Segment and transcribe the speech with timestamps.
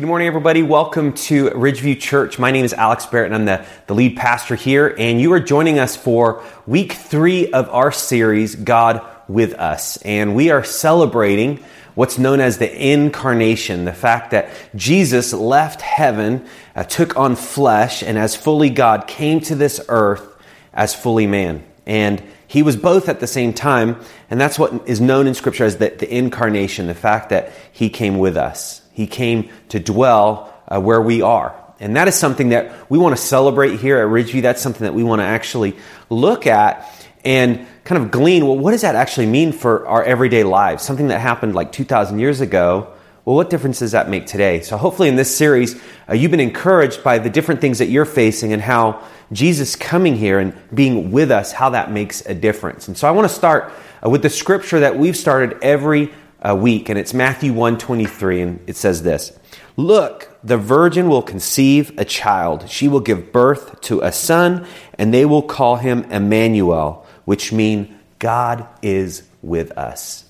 [0.00, 0.62] Good morning, everybody.
[0.62, 2.38] Welcome to Ridgeview Church.
[2.38, 4.94] My name is Alex Barrett, and I'm the, the lead pastor here.
[4.96, 9.98] And you are joining us for week three of our series, God with Us.
[9.98, 11.62] And we are celebrating
[11.96, 18.02] what's known as the incarnation the fact that Jesus left heaven, uh, took on flesh,
[18.02, 20.34] and as fully God came to this earth
[20.72, 21.62] as fully man.
[21.84, 25.66] And he was both at the same time, and that's what is known in Scripture
[25.66, 28.80] as the, the incarnation, the fact that he came with us.
[29.00, 31.58] He came to dwell uh, where we are.
[31.80, 34.42] And that is something that we want to celebrate here at Ridgeview.
[34.42, 35.74] That's something that we want to actually
[36.10, 36.86] look at
[37.24, 40.82] and kind of glean well, what does that actually mean for our everyday lives?
[40.82, 42.92] Something that happened like 2,000 years ago.
[43.24, 44.60] Well, what difference does that make today?
[44.60, 48.04] So, hopefully, in this series, uh, you've been encouraged by the different things that you're
[48.04, 52.86] facing and how Jesus coming here and being with us, how that makes a difference.
[52.86, 53.72] And so, I want to start
[54.04, 56.12] uh, with the scripture that we've started every
[56.42, 59.38] a week, and it's Matthew 123, and it says this
[59.76, 62.68] Look, the virgin will conceive a child.
[62.68, 67.98] She will give birth to a son, and they will call him Emmanuel, which mean
[68.18, 70.24] God is with us.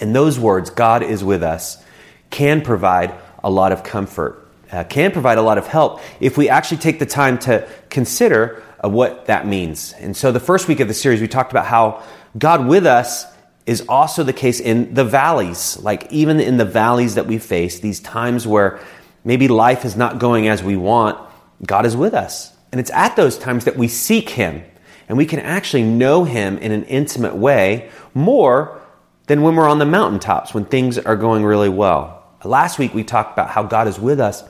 [0.00, 1.82] And those words, God is with us,
[2.30, 6.48] can provide a lot of comfort, uh, can provide a lot of help if we
[6.48, 9.92] actually take the time to consider uh, what that means.
[9.94, 12.02] And so, the first week of the series, we talked about how
[12.36, 13.26] God with us
[13.66, 15.78] is also the case in the valleys.
[15.78, 18.80] Like, even in the valleys that we face, these times where
[19.24, 21.18] maybe life is not going as we want,
[21.64, 22.52] God is with us.
[22.72, 24.62] And it's at those times that we seek Him
[25.08, 28.80] and we can actually know Him in an intimate way more
[29.26, 32.22] than when we're on the mountaintops, when things are going really well.
[32.44, 34.44] Last week, we talked about how God is with us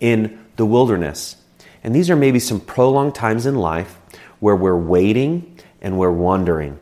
[0.00, 1.36] in the wilderness.
[1.82, 3.98] And these are maybe some prolonged times in life
[4.40, 6.78] where we're waiting and we're wondering.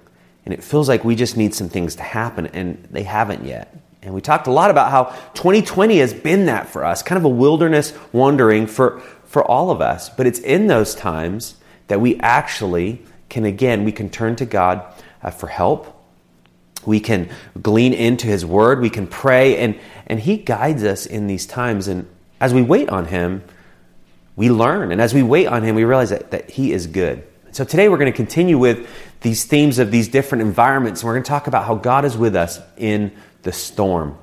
[0.46, 3.76] And it feels like we just need some things to happen, and they haven't yet.
[4.00, 7.24] And we talked a lot about how 2020 has been that for us, kind of
[7.24, 10.08] a wilderness wandering for, for all of us.
[10.08, 11.56] But it's in those times
[11.88, 14.84] that we actually can, again, we can turn to God
[15.20, 15.92] uh, for help.
[16.86, 17.28] We can
[17.60, 18.80] glean into His Word.
[18.80, 21.88] We can pray, and, and He guides us in these times.
[21.88, 22.08] And
[22.40, 23.42] as we wait on Him,
[24.36, 24.92] we learn.
[24.92, 27.26] And as we wait on Him, we realize that, that He is good.
[27.56, 28.86] So today we're going to continue with
[29.22, 31.00] these themes of these different environments.
[31.00, 34.18] And we're going to talk about how God is with us in the storm.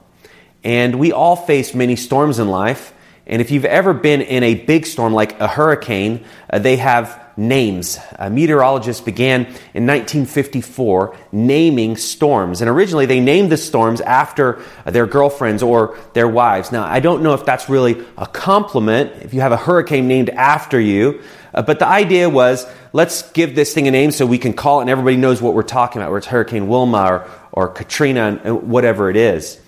[0.63, 2.94] And we all face many storms in life.
[3.25, 7.23] And if you've ever been in a big storm like a hurricane, uh, they have
[7.35, 7.97] names.
[8.19, 12.61] A meteorologist began in 1954 naming storms.
[12.61, 16.71] And originally they named the storms after their girlfriends or their wives.
[16.71, 20.29] Now, I don't know if that's really a compliment if you have a hurricane named
[20.29, 21.23] after you.
[21.53, 24.80] Uh, but the idea was let's give this thing a name so we can call
[24.80, 28.41] it and everybody knows what we're talking about, where it's Hurricane Wilma or, or Katrina,
[28.44, 29.59] and whatever it is.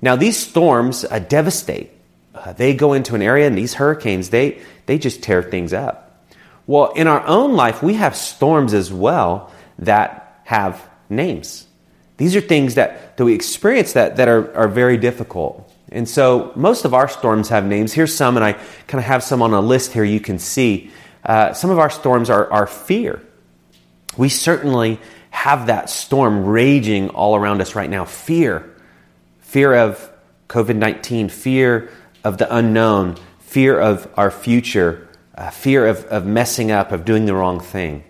[0.00, 1.90] Now, these storms uh, devastate.
[2.34, 6.26] Uh, they go into an area, and these hurricanes, they, they just tear things up.
[6.66, 11.66] Well, in our own life, we have storms as well that have names.
[12.16, 15.70] These are things that, that we experience that, that are, are very difficult.
[15.90, 17.92] And so most of our storms have names.
[17.92, 18.54] Here's some, and I
[18.86, 20.90] kind of have some on a list here you can see.
[21.24, 23.22] Uh, some of our storms are, are fear.
[24.16, 28.70] We certainly have that storm raging all around us right now fear.
[29.40, 30.10] Fear of
[30.48, 31.90] COVID 19, fear
[32.22, 37.24] of the unknown, fear of our future, uh, fear of, of messing up, of doing
[37.24, 38.04] the wrong thing.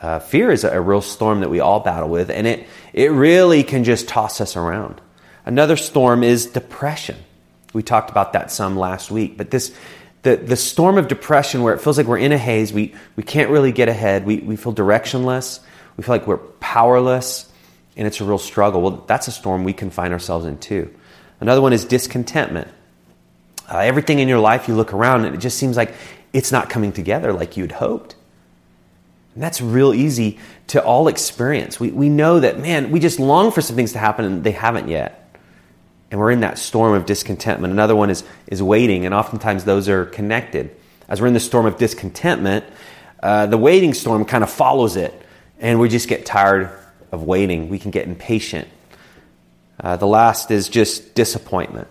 [0.00, 3.10] Uh, fear is a, a real storm that we all battle with, and it, it
[3.10, 5.00] really can just toss us around.
[5.46, 7.16] Another storm is depression.
[7.72, 9.74] We talked about that some last week, but this
[10.24, 13.22] the, the storm of depression where it feels like we're in a haze, we, we
[13.22, 15.60] can't really get ahead, we, we feel directionless,
[15.96, 17.50] we feel like we're powerless,
[17.96, 18.80] and it's a real struggle.
[18.80, 20.92] Well, that's a storm we can find ourselves in too.
[21.40, 22.68] Another one is discontentment.
[23.70, 25.94] Uh, everything in your life, you look around and it just seems like
[26.32, 28.16] it's not coming together like you'd hoped.
[29.34, 31.78] And that's real easy to all experience.
[31.78, 34.52] We, we know that, man, we just long for some things to happen and they
[34.52, 35.23] haven't yet
[36.14, 37.72] and we're in that storm of discontentment.
[37.72, 40.70] Another one is, is waiting, and oftentimes those are connected.
[41.08, 42.64] As we're in the storm of discontentment,
[43.20, 45.12] uh, the waiting storm kind of follows it,
[45.58, 46.70] and we just get tired
[47.10, 47.68] of waiting.
[47.68, 48.68] We can get impatient.
[49.80, 51.88] Uh, the last is just disappointment.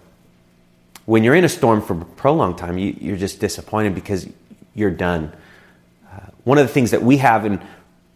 [1.04, 4.26] When you're in a storm for a prolonged time, you, you're just disappointed because
[4.74, 5.34] you're done.
[6.10, 7.62] Uh, one of the things that we have in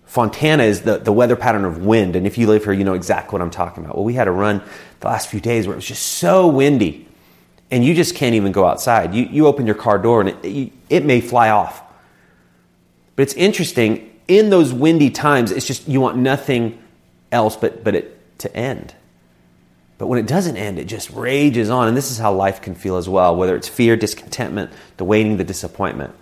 [0.07, 2.15] Fontana is the, the weather pattern of wind.
[2.15, 3.95] And if you live here, you know exactly what I'm talking about.
[3.95, 4.63] Well, we had a run
[5.01, 7.07] the last few days where it was just so windy
[7.69, 9.13] and you just can't even go outside.
[9.13, 11.83] You, you open your car door and it, it may fly off.
[13.15, 16.81] But it's interesting, in those windy times, it's just you want nothing
[17.31, 18.94] else but, but it to end.
[19.98, 21.88] But when it doesn't end, it just rages on.
[21.88, 25.38] And this is how life can feel as well, whether it's fear, discontentment, the waiting,
[25.38, 26.13] the disappointment.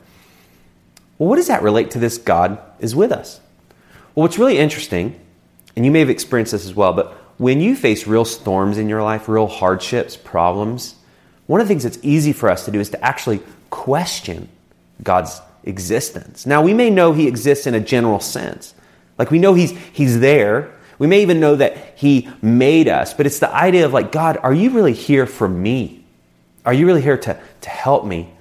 [1.17, 3.41] Well, what does that relate to this God is with us?
[4.15, 5.19] Well, what's really interesting,
[5.75, 8.87] and you may have experienced this as well, but when you face real storms in
[8.87, 10.95] your life, real hardships, problems,
[11.47, 14.47] one of the things that's easy for us to do is to actually question
[15.03, 16.45] God's existence.
[16.45, 18.73] Now, we may know He exists in a general sense.
[19.17, 20.73] Like we know He's, he's there.
[20.97, 24.37] We may even know that He made us, but it's the idea of like, God,
[24.37, 26.05] are you really here for me?
[26.65, 28.31] Are you really here to, to help me?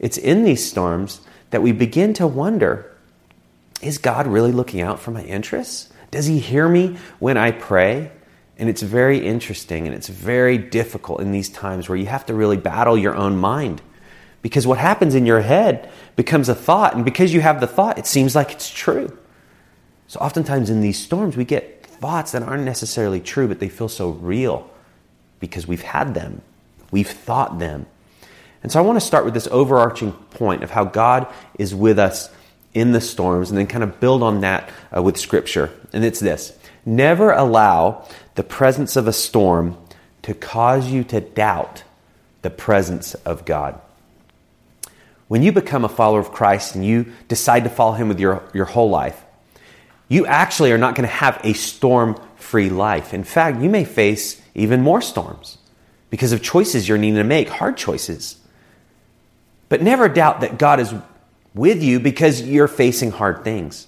[0.00, 2.89] It's in these storms that we begin to wonder
[3.82, 5.88] is God really looking out for my interests?
[6.10, 8.10] Does He hear me when I pray?
[8.58, 12.34] And it's very interesting and it's very difficult in these times where you have to
[12.34, 13.80] really battle your own mind.
[14.42, 17.98] Because what happens in your head becomes a thought, and because you have the thought,
[17.98, 19.16] it seems like it's true.
[20.08, 23.88] So oftentimes in these storms, we get thoughts that aren't necessarily true, but they feel
[23.88, 24.70] so real
[25.38, 26.42] because we've had them,
[26.90, 27.86] we've thought them.
[28.62, 31.26] And so I want to start with this overarching point of how God
[31.58, 32.28] is with us
[32.74, 35.70] in the storms and then kind of build on that uh, with Scripture.
[35.92, 36.56] And it's this
[36.86, 39.76] never allow the presence of a storm
[40.22, 41.82] to cause you to doubt
[42.42, 43.80] the presence of God.
[45.28, 48.42] When you become a follower of Christ and you decide to follow Him with your,
[48.52, 49.22] your whole life,
[50.08, 53.14] you actually are not going to have a storm free life.
[53.14, 55.58] In fact, you may face even more storms
[56.10, 58.36] because of choices you're needing to make, hard choices.
[59.68, 60.92] But never doubt that God is
[61.54, 63.86] with you because you're facing hard things.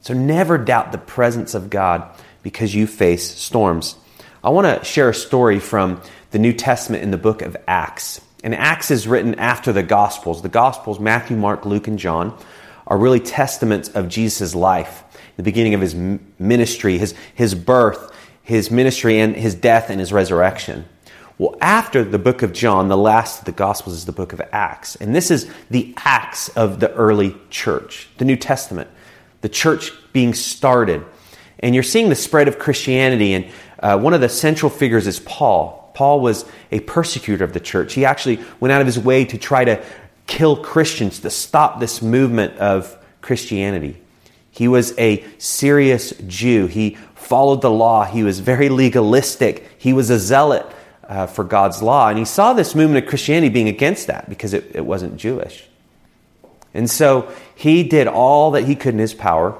[0.00, 2.08] So never doubt the presence of God
[2.42, 3.96] because you face storms.
[4.42, 6.00] I want to share a story from
[6.30, 8.20] the New Testament in the book of Acts.
[8.44, 10.42] And Acts is written after the Gospels.
[10.42, 12.38] The Gospels, Matthew, Mark, Luke, and John,
[12.86, 15.02] are really testaments of Jesus' life,
[15.36, 20.12] the beginning of his ministry, his, his birth, his ministry, and his death and his
[20.12, 20.86] resurrection.
[21.38, 24.42] Well, after the book of John, the last of the Gospels is the book of
[24.50, 24.96] Acts.
[24.96, 28.90] And this is the Acts of the early church, the New Testament,
[29.40, 31.04] the church being started.
[31.60, 33.34] And you're seeing the spread of Christianity.
[33.34, 33.46] And
[33.78, 35.92] uh, one of the central figures is Paul.
[35.94, 37.94] Paul was a persecutor of the church.
[37.94, 39.84] He actually went out of his way to try to
[40.26, 43.96] kill Christians, to stop this movement of Christianity.
[44.50, 46.66] He was a serious Jew.
[46.66, 48.04] He followed the law.
[48.04, 49.70] He was very legalistic.
[49.78, 50.66] He was a zealot
[51.08, 52.08] uh, for God's law.
[52.08, 55.64] And he saw this movement of Christianity being against that because it, it wasn't Jewish.
[56.74, 59.58] And so he did all that he could in his power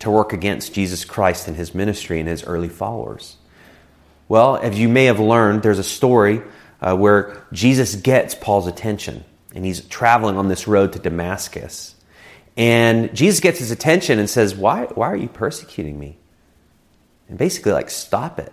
[0.00, 3.36] to work against Jesus Christ and his ministry and his early followers.
[4.26, 6.42] Well, as you may have learned, there's a story
[6.80, 9.24] uh, where Jesus gets Paul's attention
[9.54, 11.94] and he's traveling on this road to Damascus.
[12.56, 16.16] And Jesus gets his attention and says, Why, why are you persecuting me?
[17.28, 18.52] And basically, like, stop it.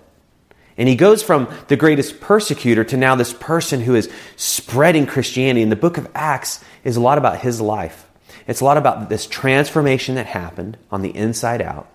[0.82, 5.62] And he goes from the greatest persecutor to now this person who is spreading Christianity.
[5.62, 8.10] And the book of Acts is a lot about his life.
[8.48, 11.88] It's a lot about this transformation that happened on the inside out,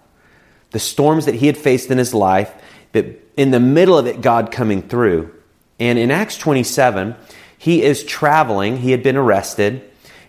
[0.71, 2.55] the storms that he had faced in his life,
[2.93, 3.07] but
[3.37, 5.35] in the middle of it, God coming through.
[5.81, 7.17] And in Acts 27,
[7.59, 8.77] he is traveling.
[8.77, 9.83] He had been arrested,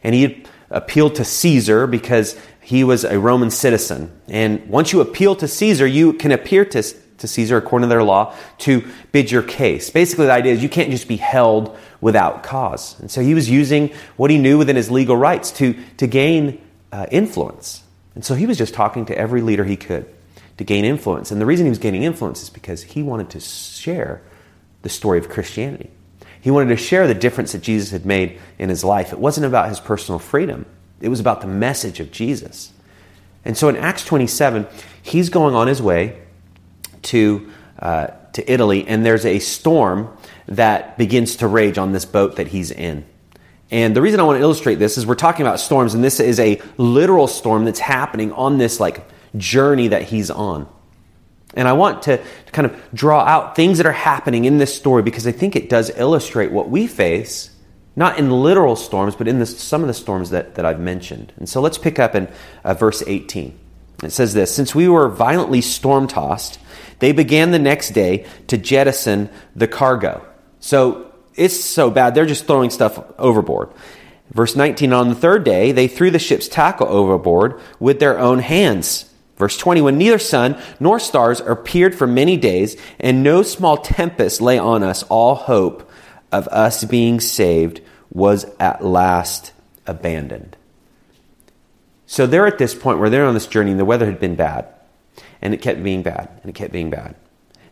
[0.03, 4.19] and he appealed to Caesar because he was a Roman citizen.
[4.27, 6.81] And once you appeal to Caesar, you can appear to
[7.19, 9.89] to Caesar according to their law to bid your case.
[9.89, 12.99] Basically, the idea is you can't just be held without cause.
[12.99, 16.61] And so he was using what he knew within his legal rights to, to gain
[16.91, 17.83] uh, influence.
[18.15, 20.13] And so he was just talking to every leader he could
[20.57, 21.31] to gain influence.
[21.31, 24.21] And the reason he was gaining influence is because he wanted to share
[24.81, 25.89] the story of Christianity.
[26.41, 29.11] He wanted to share the difference that Jesus had made in his life.
[29.11, 30.65] It wasn't about his personal freedom,
[31.01, 32.71] it was about the message of Jesus.
[33.45, 34.67] And so in Acts 27,
[35.01, 36.19] he's going on his way
[37.07, 40.15] to, uh, to Italy, and there's a storm
[40.47, 43.05] that begins to rage on this boat that he's in.
[43.69, 46.19] And the reason I want to illustrate this is we're talking about storms, and this
[46.19, 50.67] is a literal storm that's happening on this like journey that he's on.
[51.53, 54.75] And I want to, to kind of draw out things that are happening in this
[54.75, 57.49] story because I think it does illustrate what we face,
[57.95, 61.33] not in literal storms, but in some of the storms that, that I've mentioned.
[61.37, 62.29] And so let's pick up in
[62.63, 63.57] uh, verse 18.
[64.03, 66.59] It says this Since we were violently storm tossed,
[66.99, 70.25] they began the next day to jettison the cargo.
[70.59, 73.69] So it's so bad, they're just throwing stuff overboard.
[74.31, 78.39] Verse 19 On the third day, they threw the ship's tackle overboard with their own
[78.39, 79.05] hands.
[79.37, 84.41] Verse 20 When neither sun nor stars appeared for many days, and no small tempest
[84.41, 85.89] lay on us, all hope
[86.31, 89.53] of us being saved was at last
[89.85, 90.57] abandoned.
[92.05, 94.35] So they're at this point where they're on this journey, and the weather had been
[94.35, 94.67] bad.
[95.41, 97.15] And it kept being bad, and it kept being bad.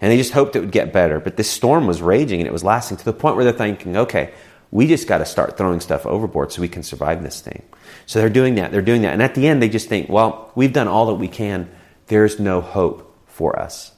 [0.02, 1.20] And they just hoped it would get better.
[1.20, 3.98] But this storm was raging and it was lasting to the point where they're thinking,
[3.98, 4.34] okay,
[4.72, 7.64] we just got to start throwing stuff overboard so we can survive this thing.
[8.06, 8.72] So they're doing that.
[8.72, 9.14] They're doing that.
[9.14, 11.72] And at the end, they just think, well, we've done all that we can.
[12.08, 13.94] There's no hope for us.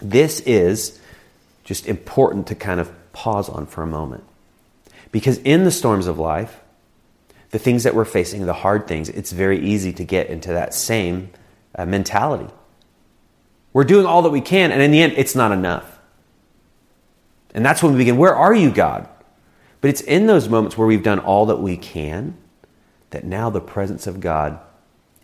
[0.00, 1.00] This is
[1.64, 4.24] just important to kind of pause on for a moment.
[5.12, 6.60] Because in the storms of life,
[7.50, 10.74] the things that we're facing, the hard things, it's very easy to get into that
[10.74, 11.30] same
[11.76, 12.52] uh, mentality.
[13.72, 15.98] We're doing all that we can, and in the end, it's not enough.
[17.54, 19.08] And that's when we begin, Where are you, God?
[19.80, 22.36] But it's in those moments where we've done all that we can
[23.10, 24.58] that now the presence of God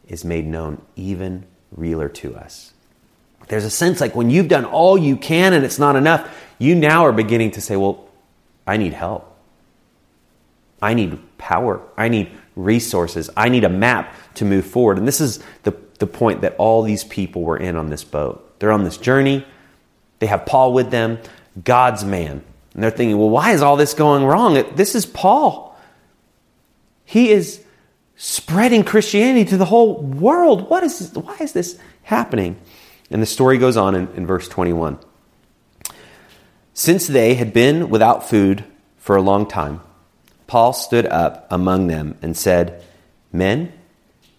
[0.07, 2.73] is made known even realer to us.
[3.49, 6.28] There's a sense like when you've done all you can and it's not enough,
[6.59, 8.09] you now are beginning to say, Well,
[8.67, 9.37] I need help.
[10.81, 11.83] I need power.
[11.97, 13.31] I need resources.
[13.37, 14.99] I need a map to move forward.
[14.99, 18.59] And this is the, the point that all these people were in on this boat.
[18.59, 19.45] They're on this journey.
[20.19, 21.19] They have Paul with them,
[21.62, 22.43] God's man.
[22.75, 24.55] And they're thinking, well, why is all this going wrong?
[24.75, 25.76] This is Paul.
[27.05, 27.64] He is
[28.17, 30.69] spreading Christianity to the whole world.
[30.69, 32.57] What is, why is this happening?
[33.11, 34.99] And the story goes on in, in verse 21.
[36.75, 38.64] Since they had been without food
[38.99, 39.81] for a long time,
[40.47, 42.83] Paul stood up among them and said,
[43.33, 43.73] Men,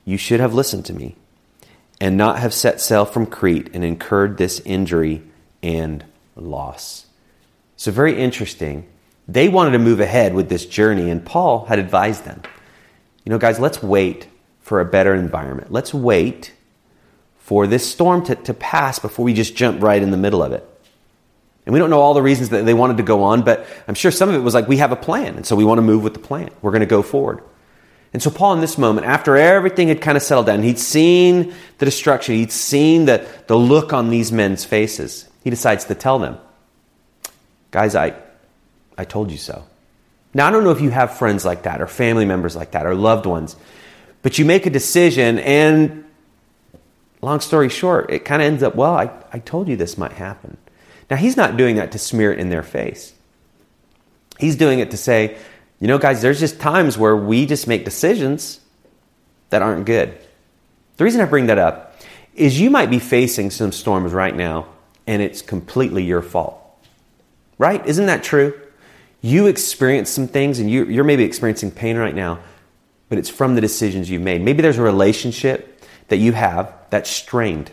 [0.06, 1.16] you should have listened to me
[2.00, 5.24] and not have set sail from Crete and incurred this injury
[5.62, 6.04] and
[6.36, 7.06] loss.
[7.76, 8.88] So, very interesting.
[9.28, 12.42] They wanted to move ahead with this journey, and Paul had advised them
[13.30, 14.28] you know, guys, let's wait
[14.60, 15.72] for a better environment.
[15.72, 16.52] Let's wait
[17.38, 20.52] for this storm to, to pass before we just jump right in the middle of
[20.52, 20.68] it.
[21.68, 23.94] And we don't know all the reasons that they wanted to go on, but I'm
[23.94, 25.84] sure some of it was like, we have a plan, and so we want to
[25.84, 26.50] move with the plan.
[26.64, 27.44] We're going to go forward.
[28.12, 31.54] And so, Paul, in this moment, after everything had kind of settled down, he'd seen
[31.78, 36.20] the destruction, he'd seen the, the look on these men's faces, he decides to tell
[36.20, 36.38] them,
[37.72, 38.16] Guys, I,
[38.98, 39.64] I told you so.
[40.34, 42.86] Now, I don't know if you have friends like that, or family members like that,
[42.86, 43.56] or loved ones,
[44.22, 46.04] but you make a decision, and
[47.22, 50.14] long story short, it kind of ends up, well, I, I told you this might
[50.14, 50.58] happen.
[51.10, 53.14] Now, he's not doing that to smear it in their face.
[54.38, 55.38] He's doing it to say,
[55.80, 58.60] you know, guys, there's just times where we just make decisions
[59.50, 60.18] that aren't good.
[60.98, 61.96] The reason I bring that up
[62.36, 64.68] is you might be facing some storms right now,
[65.08, 66.58] and it's completely your fault.
[67.58, 67.86] Right?
[67.86, 68.60] Isn't that true?
[69.22, 72.40] You experience some things and you, are maybe experiencing pain right now,
[73.10, 74.42] but it's from the decisions you've made.
[74.42, 77.72] Maybe there's a relationship that you have that's strained.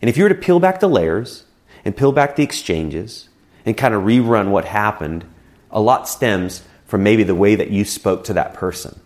[0.00, 1.44] And if you were to peel back the layers
[1.84, 3.28] and peel back the exchanges
[3.64, 5.24] and kind of rerun what happened,
[5.70, 6.62] a lot stems
[6.94, 9.00] from maybe the way that you spoke to that person.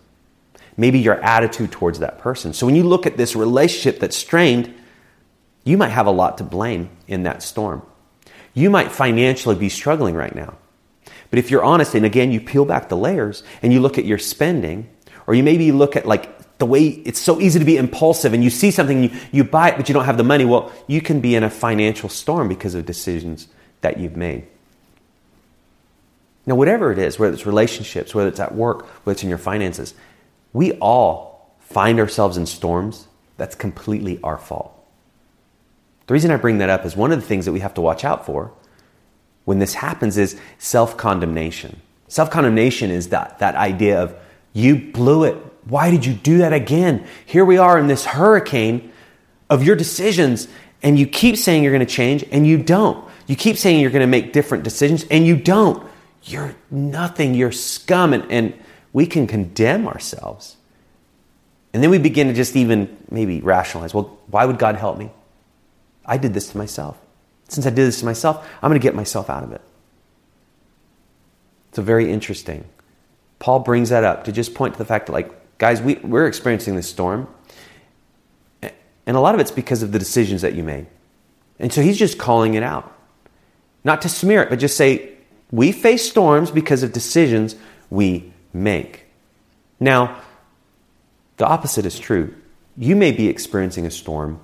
[0.77, 2.53] Maybe your attitude towards that person.
[2.53, 4.71] So when you look at this relationship that's strained,
[5.63, 7.81] you might have a lot to blame in that storm.
[8.53, 10.53] You might financially be struggling right now.
[11.31, 14.05] But if you're honest, and again, you peel back the layers and you look at
[14.05, 14.87] your spending,
[15.25, 18.43] or you maybe look at like the way it's so easy to be impulsive and
[18.43, 20.45] you see something, you, you buy it, but you don't have the money.
[20.45, 23.47] Well, you can be in a financial storm because of decisions
[23.81, 24.45] that you've made.
[26.49, 29.37] Now, whatever it is, whether it's relationships, whether it's at work, whether it's in your
[29.37, 29.93] finances,
[30.51, 34.73] we all find ourselves in storms that's completely our fault.
[36.07, 37.81] The reason I bring that up is one of the things that we have to
[37.81, 38.51] watch out for
[39.45, 41.79] when this happens is self condemnation.
[42.07, 44.15] Self condemnation is that, that idea of,
[44.51, 45.35] you blew it.
[45.65, 47.05] Why did you do that again?
[47.27, 48.91] Here we are in this hurricane
[49.51, 50.47] of your decisions,
[50.81, 53.07] and you keep saying you're going to change, and you don't.
[53.27, 55.87] You keep saying you're going to make different decisions, and you don't.
[56.23, 57.33] You're nothing.
[57.33, 58.13] You're scum.
[58.13, 58.53] And, and
[58.93, 60.57] we can condemn ourselves.
[61.73, 65.11] And then we begin to just even maybe rationalize well, why would God help me?
[66.05, 66.97] I did this to myself.
[67.47, 69.61] Since I did this to myself, I'm going to get myself out of it.
[71.73, 72.65] So, very interesting.
[73.37, 76.27] Paul brings that up to just point to the fact that, like, guys, we, we're
[76.27, 77.27] experiencing this storm.
[78.61, 80.87] And a lot of it's because of the decisions that you made.
[81.59, 82.95] And so he's just calling it out.
[83.83, 85.13] Not to smear it, but just say,
[85.51, 87.55] we face storms because of decisions
[87.89, 89.05] we make.
[89.79, 90.21] Now,
[91.37, 92.35] the opposite is true.
[92.77, 94.39] You may be experiencing a storm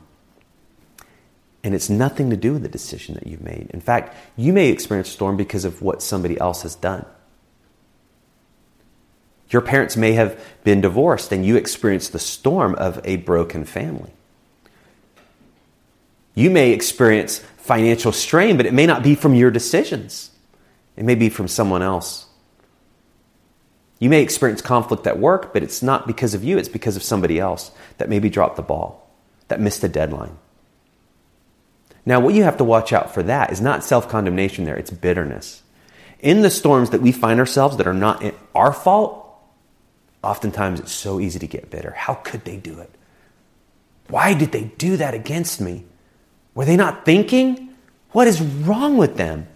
[1.63, 3.71] and it's nothing to do with the decision that you've made.
[3.73, 7.05] In fact, you may experience a storm because of what somebody else has done.
[9.49, 14.11] Your parents may have been divorced and you experienced the storm of a broken family.
[16.35, 20.29] You may experience financial strain, but it may not be from your decisions.
[20.95, 22.27] It may be from someone else.
[23.99, 27.03] You may experience conflict at work, but it's not because of you, it's because of
[27.03, 29.09] somebody else that maybe dropped the ball,
[29.47, 30.37] that missed a deadline.
[32.05, 34.91] Now, what you have to watch out for that is not self condemnation there, it's
[34.91, 35.63] bitterness.
[36.19, 38.23] In the storms that we find ourselves that are not
[38.53, 39.25] our fault,
[40.23, 41.91] oftentimes it's so easy to get bitter.
[41.91, 42.89] How could they do it?
[44.07, 45.85] Why did they do that against me?
[46.53, 47.75] Were they not thinking?
[48.11, 49.47] What is wrong with them?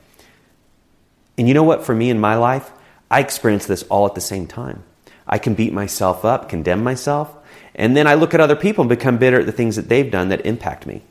[1.39, 1.85] And you know what?
[1.85, 2.69] For me in my life,
[3.09, 4.83] I experience this all at the same time.
[5.25, 7.33] I can beat myself up, condemn myself,
[7.73, 10.11] and then I look at other people and become bitter at the things that they've
[10.11, 11.01] done that impact me.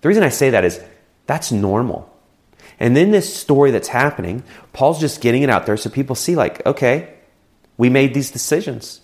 [0.00, 0.80] The reason I say that is
[1.26, 2.10] that's normal.
[2.80, 6.36] And then this story that's happening, Paul's just getting it out there so people see,
[6.36, 7.12] like, okay,
[7.76, 9.02] we made these decisions.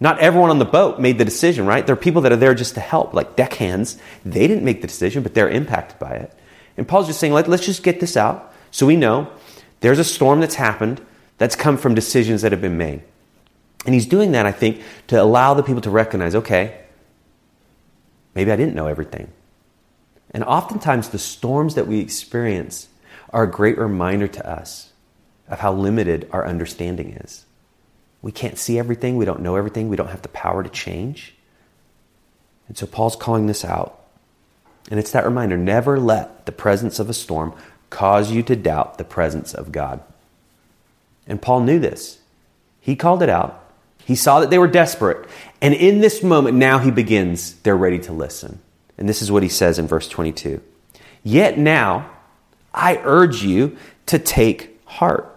[0.00, 1.84] Not everyone on the boat made the decision, right?
[1.84, 3.98] There are people that are there just to help, like deckhands.
[4.24, 6.32] They didn't make the decision, but they're impacted by it.
[6.78, 9.30] And Paul's just saying, like, let's just get this out so we know
[9.80, 11.00] there's a storm that's happened
[11.38, 13.02] that's come from decisions that have been made.
[13.84, 16.80] And he's doing that, I think, to allow the people to recognize okay,
[18.34, 19.30] maybe I didn't know everything.
[20.32, 22.88] And oftentimes, the storms that we experience
[23.30, 24.92] are a great reminder to us
[25.48, 27.46] of how limited our understanding is.
[28.22, 31.34] We can't see everything, we don't know everything, we don't have the power to change.
[32.66, 34.02] And so, Paul's calling this out.
[34.90, 37.54] And it's that reminder never let the presence of a storm
[37.90, 40.00] cause you to doubt the presence of God.
[41.26, 42.18] And Paul knew this.
[42.80, 43.62] He called it out.
[44.04, 45.28] He saw that they were desperate.
[45.60, 48.60] And in this moment, now he begins, they're ready to listen.
[48.96, 50.62] And this is what he says in verse 22
[51.24, 52.10] Yet now,
[52.72, 53.76] I urge you
[54.06, 55.36] to take heart,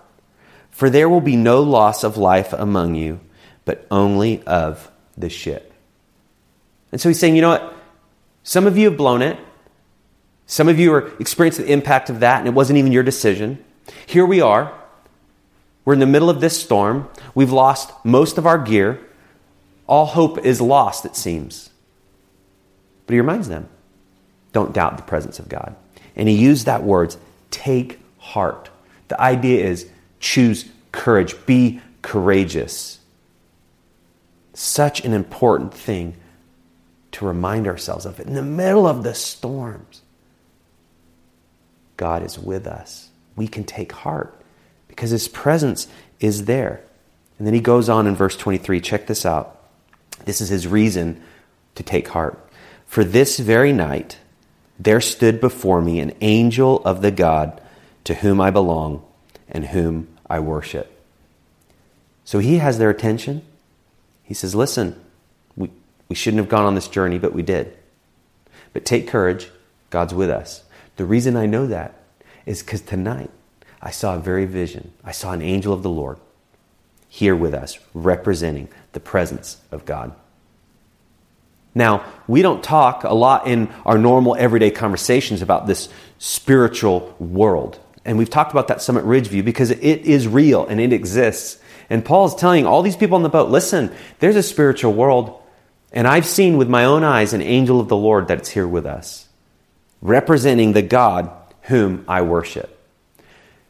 [0.70, 3.20] for there will be no loss of life among you,
[3.66, 5.74] but only of the ship.
[6.92, 7.74] And so he's saying, you know what?
[8.44, 9.38] Some of you have blown it.
[10.50, 13.64] Some of you are experiencing the impact of that, and it wasn't even your decision.
[14.08, 14.74] Here we are.
[15.86, 17.08] We're in the middle of this storm.
[17.36, 19.00] We've lost most of our gear.
[19.86, 21.70] All hope is lost, it seems.
[23.06, 23.70] But he reminds them
[24.52, 25.76] don't doubt the presence of God.
[26.16, 27.20] And he used that words
[27.52, 28.72] take heart.
[29.10, 29.88] The idea is
[30.20, 32.98] choose courage, be courageous.
[34.56, 36.16] Such an important thing
[37.12, 38.20] to remind ourselves of.
[38.20, 40.02] In the middle of the storms,
[42.00, 43.10] God is with us.
[43.36, 44.34] We can take heart
[44.88, 45.86] because his presence
[46.22, 46.82] is there.
[47.38, 48.80] And then he goes on in verse 23.
[48.80, 49.60] Check this out.
[50.24, 51.22] This is his reason
[51.76, 52.40] to take heart.
[52.88, 54.18] For this very night
[54.80, 57.62] there stood before me an angel of the God
[58.06, 59.04] to whom I belong
[59.50, 61.04] and whom I worship.
[62.24, 63.42] So he has their attention.
[64.24, 64.98] He says, Listen,
[65.58, 65.70] we,
[66.08, 67.78] we shouldn't have gone on this journey, but we did.
[68.72, 69.50] But take courage,
[69.90, 70.64] God's with us.
[71.00, 71.94] The reason I know that
[72.46, 73.30] is because tonight
[73.82, 74.92] I saw a very vision.
[75.02, 76.20] I saw an angel of the Lord
[77.08, 80.14] here with us, representing the presence of God.
[81.74, 87.80] Now, we don't talk a lot in our normal everyday conversations about this spiritual world.
[88.04, 91.62] And we've talked about that Summit Ridgeview because it is real and it exists.
[91.90, 95.42] And Paul's telling all these people on the boat listen, there's a spiritual world.
[95.94, 98.68] And I've seen with my own eyes an angel of the Lord that it's here
[98.68, 99.29] with us,
[100.02, 101.32] representing the God
[101.64, 102.76] whom I worship.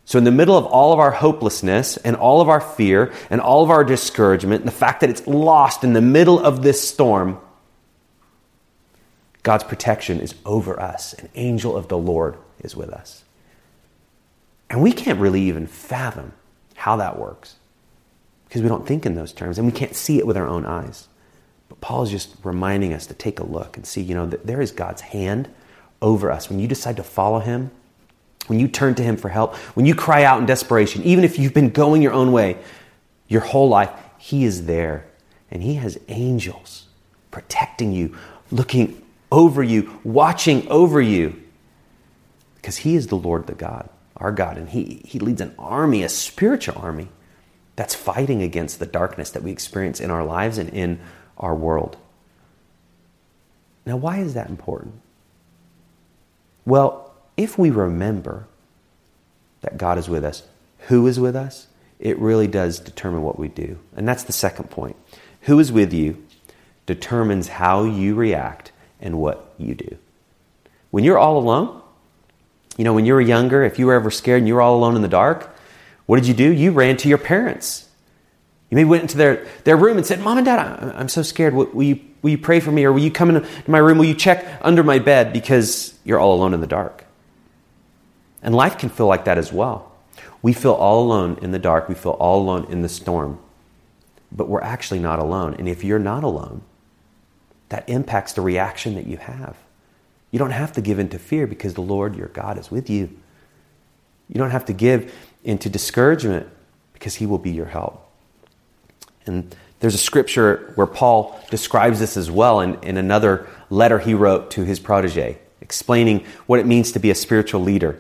[0.05, 3.39] So, in the middle of all of our hopelessness and all of our fear and
[3.39, 6.87] all of our discouragement, and the fact that it's lost in the middle of this
[6.87, 7.39] storm,
[9.43, 11.13] God's protection is over us.
[11.13, 13.23] An angel of the Lord is with us.
[14.69, 16.33] And we can't really even fathom
[16.75, 17.57] how that works
[18.47, 20.65] because we don't think in those terms and we can't see it with our own
[20.65, 21.07] eyes.
[21.67, 24.47] But Paul is just reminding us to take a look and see, you know, that
[24.47, 25.49] there is God's hand
[26.01, 26.49] over us.
[26.49, 27.71] When you decide to follow him,
[28.49, 31.37] when you turn to Him for help, when you cry out in desperation, even if
[31.37, 32.57] you've been going your own way
[33.27, 35.05] your whole life, He is there.
[35.51, 36.87] And He has angels
[37.29, 38.17] protecting you,
[38.49, 41.41] looking over you, watching over you.
[42.55, 44.57] Because He is the Lord, the God, our God.
[44.57, 47.09] And He, he leads an army, a spiritual army,
[47.75, 50.99] that's fighting against the darkness that we experience in our lives and in
[51.37, 51.97] our world.
[53.85, 55.01] Now, why is that important?
[56.69, 58.45] Well, if we remember
[59.61, 60.43] that God is with us,
[60.87, 61.65] who is with us,
[61.99, 63.79] it really does determine what we do.
[63.95, 64.95] And that's the second point.
[65.41, 66.23] Who is with you
[66.85, 69.97] determines how you react and what you do.
[70.91, 71.81] When you're all alone,
[72.77, 74.77] you know, when you were younger, if you were ever scared and you were all
[74.77, 75.55] alone in the dark,
[76.05, 76.53] what did you do?
[76.53, 77.89] You ran to your parents.
[78.69, 80.59] You maybe went into their, their room and said, Mom and Dad,
[80.95, 81.55] I'm so scared.
[81.55, 82.85] What will you, will you pray for me?
[82.85, 83.97] Or will you come into my room?
[83.97, 87.05] Will you check under my bed because you're all alone in the dark?
[88.41, 89.91] And life can feel like that as well.
[90.41, 93.39] We feel all alone in the dark, we feel all alone in the storm,
[94.31, 95.55] but we're actually not alone.
[95.55, 96.61] And if you're not alone,
[97.69, 99.57] that impacts the reaction that you have.
[100.31, 103.09] You don't have to give into fear because the Lord your God is with you.
[104.29, 106.47] You don't have to give into discouragement
[106.93, 108.07] because he will be your help.
[109.25, 114.13] And there's a scripture where Paul describes this as well in, in another letter he
[114.13, 117.99] wrote to his protege, explaining what it means to be a spiritual leader.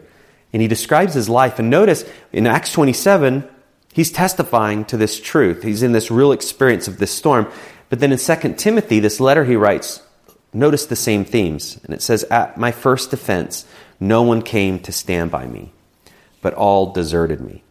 [0.51, 1.59] And he describes his life.
[1.59, 3.47] And notice in Acts 27,
[3.93, 5.63] he's testifying to this truth.
[5.63, 7.47] He's in this real experience of this storm.
[7.89, 10.01] But then in 2 Timothy, this letter he writes,
[10.53, 11.79] notice the same themes.
[11.83, 13.65] And it says, At my first defense,
[13.99, 15.71] no one came to stand by me,
[16.41, 17.63] but all deserted me.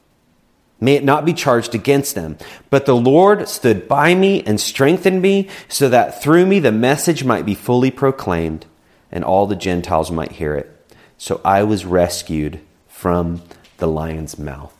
[0.81, 2.39] May it not be charged against them.
[2.71, 7.25] But the Lord stood by me and strengthened me, so that through me the message
[7.25, 8.67] might be fully proclaimed,
[9.11, 10.71] and all the Gentiles might hear it.
[11.17, 13.43] So I was rescued from
[13.79, 14.75] the lion's mouth.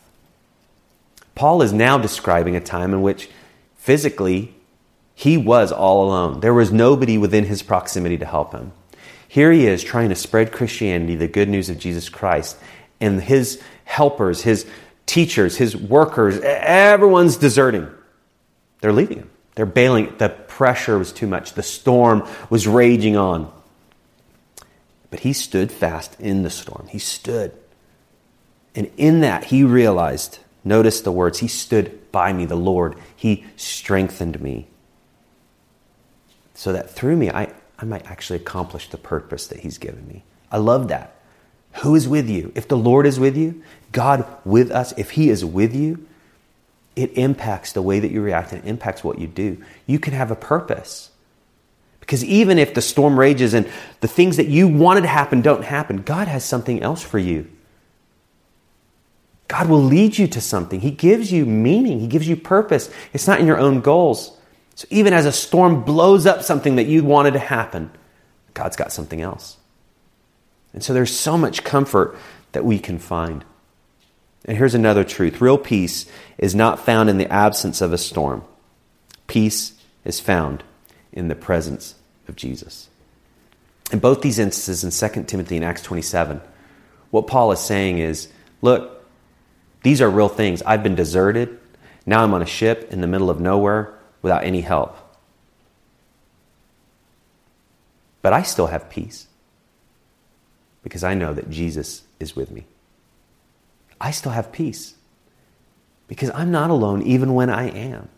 [1.35, 3.29] Paul is now describing a time in which
[3.77, 4.53] physically
[5.15, 6.39] he was all alone.
[6.39, 8.71] There was nobody within his proximity to help him.
[9.27, 12.57] Here he is trying to spread Christianity, the good news of Jesus Christ,
[13.01, 14.65] and his helpers, his
[15.09, 17.89] teachers, his workers, everyone's deserting.
[18.79, 19.29] They're leaving him.
[19.55, 20.15] They're bailing.
[20.19, 21.53] The pressure was too much.
[21.53, 23.51] The storm was raging on.
[25.09, 26.87] But he stood fast in the storm.
[26.89, 27.51] He stood.
[28.75, 32.95] And in that, he realized notice the words He stood by me, the Lord.
[33.15, 34.67] He strengthened me.
[36.53, 40.23] So that through me, I, I might actually accomplish the purpose that He's given me.
[40.51, 41.15] I love that.
[41.75, 42.51] Who is with you?
[42.55, 46.05] If the Lord is with you, God with us, if He is with you,
[46.95, 49.63] it impacts the way that you react and it impacts what you do.
[49.85, 51.11] You can have a purpose.
[52.01, 53.69] Because even if the storm rages and
[54.01, 57.47] the things that you wanted to happen don't happen, God has something else for you.
[59.47, 60.81] God will lead you to something.
[60.81, 62.91] He gives you meaning, He gives you purpose.
[63.13, 64.35] It's not in your own goals.
[64.73, 67.91] So even as a storm blows up something that you wanted to happen,
[68.55, 69.58] God's got something else.
[70.73, 72.17] And so there's so much comfort
[72.51, 73.43] that we can find.
[74.45, 76.05] And here's another truth real peace
[76.37, 78.43] is not found in the absence of a storm,
[79.27, 79.73] peace
[80.05, 80.63] is found
[81.11, 81.95] in the presence
[82.27, 82.89] of Jesus.
[83.91, 86.41] In both these instances, in 2 Timothy and Acts 27,
[87.09, 88.29] what Paul is saying is
[88.61, 89.03] look,
[89.81, 90.61] these are real things.
[90.63, 91.59] I've been deserted.
[92.05, 94.97] Now I'm on a ship in the middle of nowhere without any help.
[98.21, 99.27] But I still have peace
[100.83, 102.65] because I know that Jesus is with me.
[103.99, 104.95] I still have peace
[106.07, 108.09] because I'm not alone even when I am,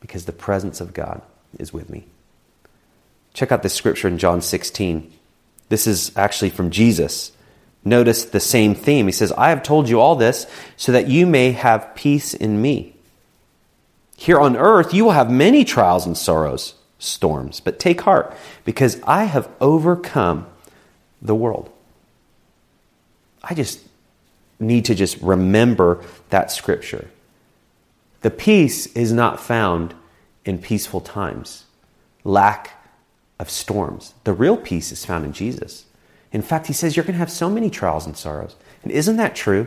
[0.00, 1.22] because the presence of God
[1.58, 2.06] is with me.
[3.32, 5.12] Check out this scripture in John 16.
[5.68, 7.32] This is actually from Jesus.
[7.84, 9.06] Notice the same theme.
[9.06, 10.46] He says, I have told you all this
[10.76, 12.94] so that you may have peace in me.
[14.16, 19.02] Here on earth, you will have many trials and sorrows, storms, but take heart because
[19.02, 20.46] I have overcome
[21.24, 21.70] the world.
[23.42, 23.80] I just
[24.60, 27.08] need to just remember that scripture.
[28.20, 29.94] The peace is not found
[30.44, 31.64] in peaceful times,
[32.22, 32.72] lack
[33.38, 34.14] of storms.
[34.24, 35.86] The real peace is found in Jesus.
[36.32, 38.56] In fact, he says you're going to have so many trials and sorrows.
[38.82, 39.66] And isn't that true?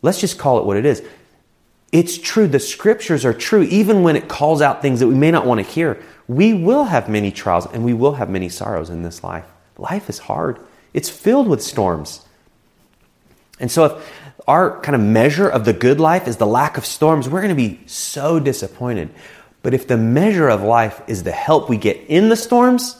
[0.00, 1.02] Let's just call it what it is.
[1.92, 2.48] It's true.
[2.48, 5.58] The scriptures are true, even when it calls out things that we may not want
[5.58, 6.02] to hear.
[6.26, 9.51] We will have many trials and we will have many sorrows in this life.
[9.82, 10.60] Life is hard,
[10.94, 12.24] it's filled with storms.
[13.58, 14.12] And so, if
[14.46, 17.56] our kind of measure of the good life is the lack of storms, we're going
[17.56, 19.10] to be so disappointed.
[19.62, 22.96] But if the measure of life is the help we get in the storms,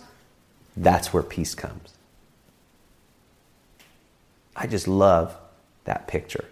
[0.76, 1.94] that's where peace comes.
[4.56, 5.36] I just love
[5.84, 6.46] that picture.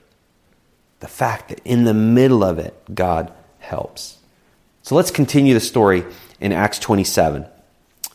[1.00, 4.18] The fact that in the middle of it, God helps.
[4.82, 6.04] So let's continue the story
[6.40, 7.46] in Acts 27.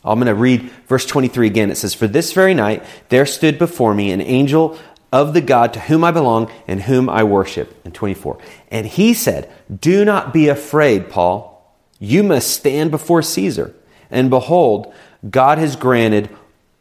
[0.06, 1.72] I'm going to read verse 23 again.
[1.72, 4.78] It says, For this very night there stood before me an angel
[5.12, 7.76] of the God to whom I belong and whom I worship.
[7.86, 8.38] And 24.
[8.70, 11.52] And he said, Do not be afraid, Paul.
[12.00, 13.74] You must stand before Caesar.
[14.12, 14.94] And behold,
[15.28, 16.30] God has granted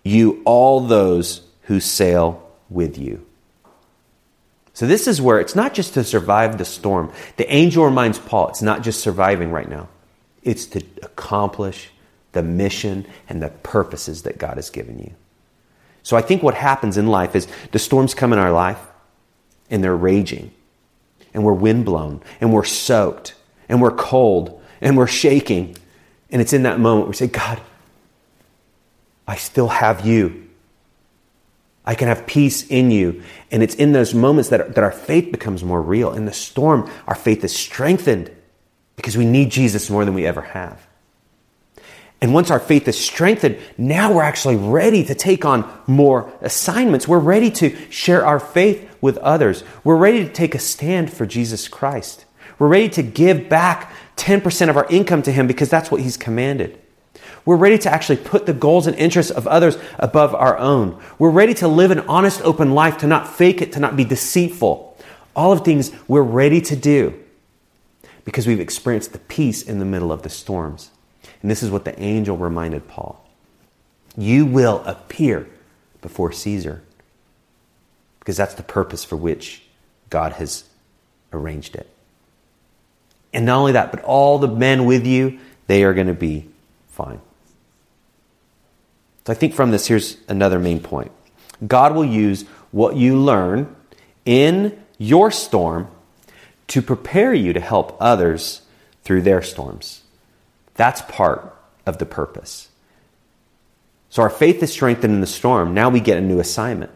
[0.02, 3.24] you all those who sail with you.
[4.74, 7.12] So, this is where it's not just to survive the storm.
[7.36, 9.88] The angel reminds Paul it's not just surviving right now,
[10.42, 11.90] it's to accomplish
[12.34, 15.14] the mission and the purposes that God has given you.
[16.02, 18.80] So I think what happens in life is the storms come in our life
[19.70, 20.52] and they're raging
[21.32, 23.34] and we're windblown and we're soaked
[23.68, 25.76] and we're cold and we're shaking.
[26.30, 27.60] And it's in that moment we say, God,
[29.26, 30.48] I still have you.
[31.86, 33.22] I can have peace in you.
[33.50, 36.12] And it's in those moments that, that our faith becomes more real.
[36.12, 38.30] In the storm, our faith is strengthened
[38.96, 40.86] because we need Jesus more than we ever have.
[42.20, 47.06] And once our faith is strengthened, now we're actually ready to take on more assignments.
[47.06, 49.62] We're ready to share our faith with others.
[49.82, 52.24] We're ready to take a stand for Jesus Christ.
[52.58, 56.16] We're ready to give back 10% of our income to Him because that's what He's
[56.16, 56.80] commanded.
[57.44, 60.98] We're ready to actually put the goals and interests of others above our own.
[61.18, 64.04] We're ready to live an honest, open life, to not fake it, to not be
[64.04, 64.96] deceitful.
[65.36, 67.20] All of things we're ready to do
[68.24, 70.90] because we've experienced the peace in the middle of the storms.
[71.44, 73.22] And this is what the angel reminded Paul
[74.16, 75.46] You will appear
[76.00, 76.82] before Caesar
[78.18, 79.60] because that's the purpose for which
[80.08, 80.64] God has
[81.34, 81.86] arranged it.
[83.34, 86.48] And not only that, but all the men with you, they are going to be
[86.88, 87.20] fine.
[89.26, 91.12] So I think from this, here's another main point
[91.66, 93.76] God will use what you learn
[94.24, 95.88] in your storm
[96.68, 98.62] to prepare you to help others
[99.02, 100.03] through their storms.
[100.74, 101.56] That's part
[101.86, 102.68] of the purpose.
[104.10, 105.74] So our faith is strengthened in the storm.
[105.74, 106.92] Now we get a new assignment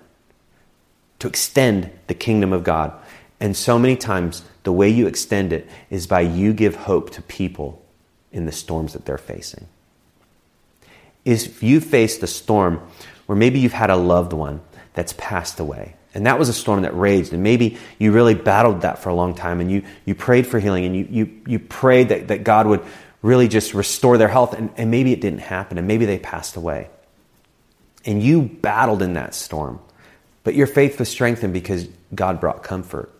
[1.18, 2.92] to extend the kingdom of God.
[3.40, 7.22] And so many times, the way you extend it is by you give hope to
[7.22, 7.84] people
[8.32, 9.66] in the storms that they're facing.
[11.24, 12.80] If you face the storm
[13.26, 14.60] where maybe you've had a loved one
[14.94, 18.80] that's passed away, and that was a storm that raged, and maybe you really battled
[18.80, 21.58] that for a long time, and you, you prayed for healing, and you, you, you
[21.58, 22.82] prayed that, that God would
[23.22, 26.56] really just restore their health, and, and maybe it didn't happen, and maybe they passed
[26.56, 26.88] away.
[28.04, 29.80] And you battled in that storm,
[30.44, 33.12] but your faith was strengthened because God brought comfort.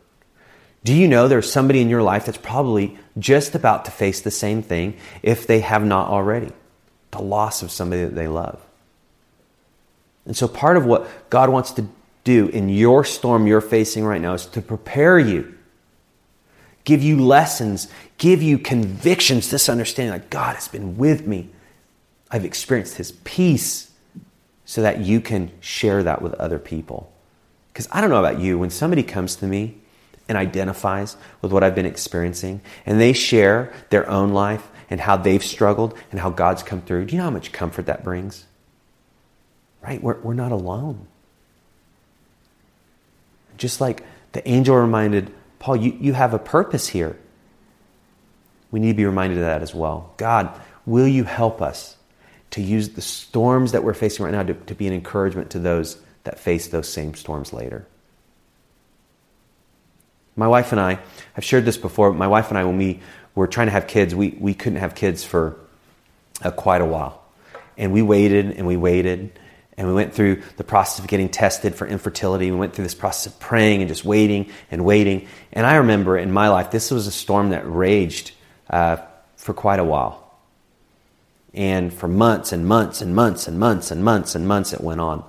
[0.85, 4.31] Do you know there's somebody in your life that's probably just about to face the
[4.31, 6.53] same thing if they have not already?
[7.11, 8.65] The loss of somebody that they love.
[10.25, 11.89] And so, part of what God wants to
[12.23, 15.58] do in your storm you're facing right now is to prepare you
[16.89, 21.51] give you lessons, give you convictions, this understanding that God has been with me.
[22.31, 23.91] I've experienced His peace
[24.65, 27.13] so that you can share that with other people.
[27.71, 29.77] Because I don't know about you, when somebody comes to me
[30.31, 35.19] and identifies with what I've been experiencing and they share their own life and how
[35.19, 38.47] they've struggled and how God's come through, do you know how much comfort that brings?
[39.83, 40.03] Right?
[40.03, 41.07] We're, we're not alone.
[43.59, 47.19] Just like the angel reminded Paul, you, you have a purpose here.
[48.71, 50.13] We need to be reminded of that as well.
[50.17, 51.97] God, will you help us
[52.51, 55.59] to use the storms that we're facing right now to, to be an encouragement to
[55.59, 57.87] those that face those same storms later?
[60.37, 61.01] My wife and I,
[61.37, 63.01] I've shared this before, my wife and I, when we
[63.35, 65.59] were trying to have kids, we, we couldn't have kids for
[66.43, 67.23] uh, quite a while.
[67.77, 69.39] And we waited and we waited
[69.79, 72.51] and we went through the process of getting tested for infertility.
[72.51, 75.29] We went through this process of praying and just waiting and waiting.
[75.53, 78.33] And I remember in my life, this was a storm that raged
[78.69, 78.97] uh,
[79.37, 80.37] for quite a while.
[81.55, 85.01] And for months and months and months and months and months and months, it went
[85.01, 85.25] on.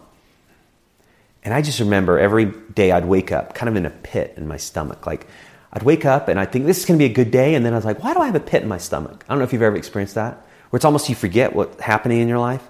[1.43, 4.47] And I just remember every day I'd wake up kind of in a pit in
[4.47, 5.05] my stomach.
[5.05, 5.27] Like
[5.71, 7.53] I'd wake up and I'd think this is going to be a good day.
[7.53, 9.23] And then I was like, why do I have a pit in my stomach?
[9.27, 12.19] I don't know if you've ever experienced that, where it's almost you forget what's happening
[12.19, 12.67] in your life.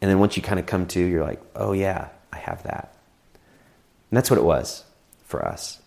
[0.00, 2.96] And then once you kind of come to, you're like, oh yeah, I have that.
[4.10, 4.84] And that's what it was
[5.24, 5.80] for us.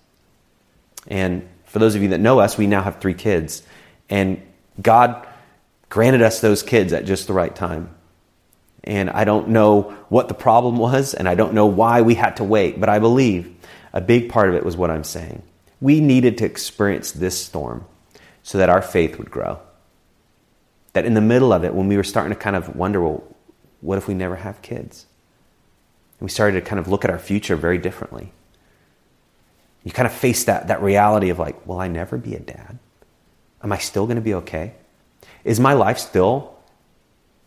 [1.08, 3.64] And for those of you that know us, we now have three kids.
[4.10, 4.42] And
[4.82, 5.28] God
[5.90, 7.96] granted us those kids at just the right time.
[8.84, 12.38] And I don't know what the problem was, and I don't know why we had
[12.38, 13.54] to wait, but I believe
[13.94, 15.44] a big part of it was what I'm saying.
[15.82, 17.86] We needed to experience this storm
[18.44, 19.60] so that our faith would grow.
[20.94, 23.24] That in the middle of it, when we were starting to kind of wonder, well,
[23.82, 25.06] what if we never have kids?
[26.20, 28.32] And we started to kind of look at our future very differently.
[29.84, 32.78] You kind of face that, that reality of like, will I never be a dad?
[33.64, 34.74] Am I still going to be okay?
[35.44, 36.58] Is my life still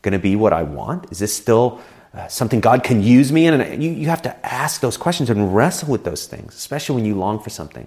[0.00, 1.12] going to be what I want?
[1.12, 1.80] Is this still
[2.14, 3.60] uh, something God can use me in?
[3.60, 7.04] And you, you have to ask those questions and wrestle with those things, especially when
[7.04, 7.86] you long for something.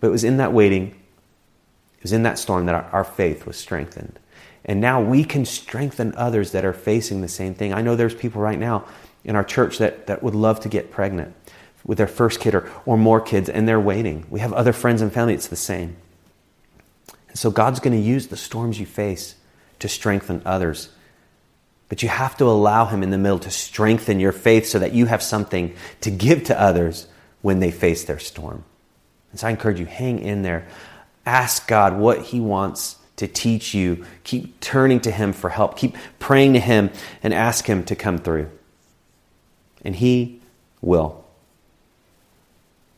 [0.00, 0.88] But it was in that waiting,
[1.98, 4.18] it was in that storm that our, our faith was strengthened.
[4.68, 7.72] And now we can strengthen others that are facing the same thing.
[7.72, 8.84] I know there's people right now
[9.24, 11.34] in our church that, that would love to get pregnant
[11.86, 14.26] with their first kid or, or more kids, and they're waiting.
[14.28, 15.96] We have other friends and family, it's the same.
[17.28, 19.36] And so God's going to use the storms you face
[19.78, 20.90] to strengthen others.
[21.88, 24.92] But you have to allow Him in the middle to strengthen your faith so that
[24.92, 27.06] you have something to give to others
[27.40, 28.64] when they face their storm.
[29.30, 30.68] And so I encourage you, hang in there.
[31.24, 34.04] Ask God what He wants to teach you.
[34.24, 35.76] Keep turning to Him for help.
[35.76, 36.90] Keep praying to Him
[37.22, 38.50] and ask Him to come through.
[39.84, 40.40] And He
[40.80, 41.24] will.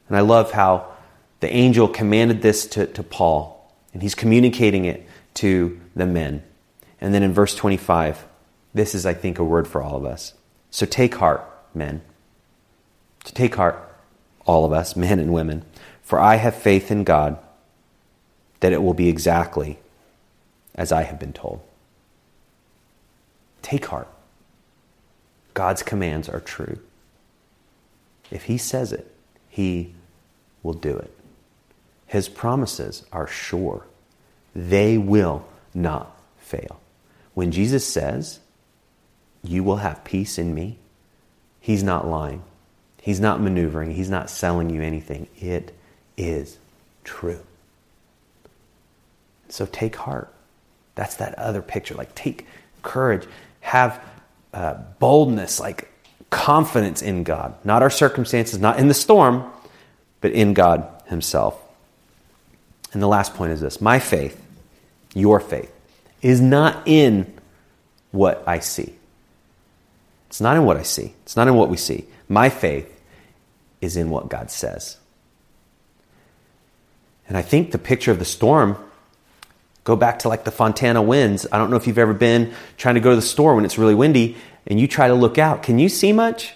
[0.08, 0.92] And I love how
[1.40, 6.42] the angel commanded this to, to Paul, and he's communicating it to the men.
[7.00, 8.26] And then in verse 25,
[8.74, 10.34] this is, I think, a word for all of us.
[10.70, 11.42] So take heart,
[11.74, 12.02] men.
[13.24, 13.76] To take heart,
[14.44, 15.64] all of us, men and women,
[16.02, 17.38] for I have faith in God
[18.60, 19.78] that it will be exactly
[20.74, 21.60] as I have been told.
[23.62, 24.08] Take heart.
[25.54, 26.78] God's commands are true.
[28.30, 29.12] If He says it,
[29.48, 29.94] He
[30.62, 31.12] will do it.
[32.06, 33.86] His promises are sure,
[34.54, 36.80] they will not fail.
[37.34, 38.40] When Jesus says,
[39.42, 40.78] You will have peace in me,
[41.60, 42.42] He's not lying.
[43.00, 43.92] He's not maneuvering.
[43.92, 45.28] He's not selling you anything.
[45.38, 45.74] It
[46.16, 46.58] is
[47.04, 47.40] true.
[49.48, 50.32] So take heart.
[50.94, 51.94] That's that other picture.
[51.94, 52.46] Like, take
[52.82, 53.26] courage.
[53.60, 54.02] Have
[54.52, 55.90] uh, boldness, like
[56.30, 57.54] confidence in God.
[57.64, 59.50] Not our circumstances, not in the storm,
[60.20, 61.60] but in God Himself.
[62.92, 64.40] And the last point is this my faith,
[65.14, 65.72] your faith,
[66.22, 67.32] is not in
[68.10, 68.94] what I see.
[70.28, 71.14] It's not in what I see.
[71.22, 72.06] It's not in what we see.
[72.28, 73.00] My faith
[73.80, 74.96] is in what God says.
[77.26, 78.76] And I think the picture of the storm
[79.84, 81.46] go back to like the Fontana winds.
[81.50, 83.78] I don't know if you've ever been trying to go to the store when it's
[83.78, 85.62] really windy and you try to look out.
[85.62, 86.54] Can you see much?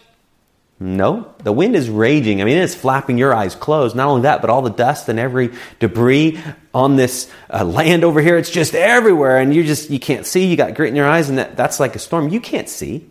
[0.81, 2.43] No, the wind is raging.
[2.43, 3.95] I mean, it's flapping your eyes closed.
[3.95, 6.39] Not only that, but all the dust and every debris
[6.75, 9.39] on this uh, land over here, it's just everywhere.
[9.39, 10.47] And you just, you can't see.
[10.47, 12.29] You got grit in your eyes, and that, that's like a storm.
[12.29, 13.09] You can't see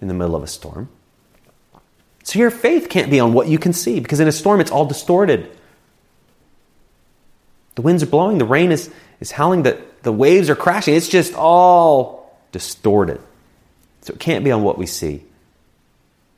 [0.00, 0.88] in the middle of a storm.
[2.24, 4.70] So your faith can't be on what you can see because in a storm, it's
[4.70, 5.56] all distorted.
[7.76, 10.94] The winds are blowing, the rain is, is howling, that the waves are crashing.
[10.94, 13.20] It's just all distorted.
[14.02, 15.24] So it can't be on what we see.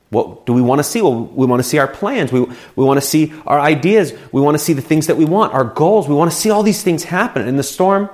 [0.09, 1.01] What do we want to see?
[1.01, 2.31] Well, we want to see our plans.
[2.31, 4.13] We, we want to see our ideas.
[4.31, 6.07] We want to see the things that we want, our goals.
[6.07, 7.45] We want to see all these things happen.
[7.45, 8.09] In the storm,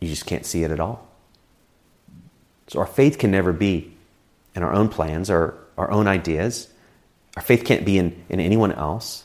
[0.00, 1.06] you just can't see it at all.
[2.68, 3.92] So our faith can never be
[4.54, 6.68] in our own plans or our own ideas.
[7.36, 9.24] Our faith can't be in, in anyone else.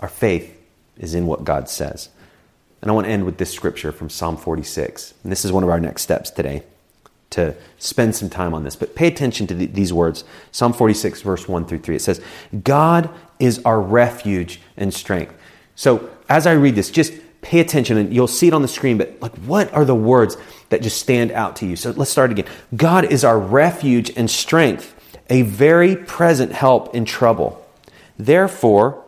[0.00, 0.56] Our faith
[0.98, 2.08] is in what God says.
[2.82, 5.14] And I want to end with this scripture from Psalm 46.
[5.22, 6.62] And this is one of our next steps today
[7.30, 8.74] to spend some time on this.
[8.74, 11.96] But pay attention to these words Psalm 46, verse 1 through 3.
[11.96, 12.20] It says,
[12.64, 15.34] God is our refuge and strength.
[15.76, 18.98] So as I read this, just pay attention and you'll see it on the screen.
[18.98, 20.36] But like, what are the words
[20.70, 21.76] that just stand out to you?
[21.76, 22.46] So let's start again.
[22.74, 24.94] God is our refuge and strength,
[25.28, 27.64] a very present help in trouble.
[28.18, 29.04] Therefore,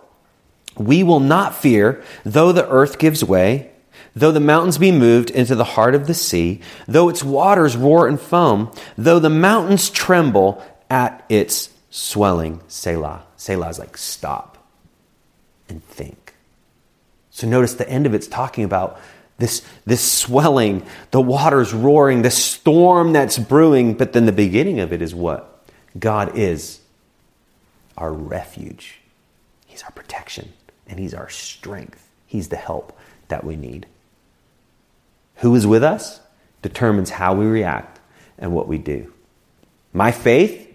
[0.77, 3.71] we will not fear, though the earth gives way,
[4.15, 8.09] though the mountains be moved into the heart of the sea, though its waters roar
[8.09, 12.61] and foam, though the mountains tremble at its swelling.
[12.69, 13.25] Selah.
[13.37, 14.67] Selah is like stop
[15.69, 16.35] and think.
[17.31, 19.01] So notice the end of it's talking about
[19.39, 24.93] this, this swelling, the waters roaring, the storm that's brewing, but then the beginning of
[24.93, 25.67] it is what?
[25.99, 26.81] God is
[27.97, 29.01] our refuge.
[29.67, 30.53] He's our protection
[30.87, 32.09] and He's our strength.
[32.27, 33.87] He's the help that we need.
[35.37, 36.21] Who is with us
[36.63, 38.01] determines how we react
[38.39, 39.13] and what we do.
[39.93, 40.69] My faith